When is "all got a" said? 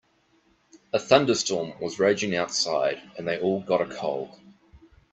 3.39-3.85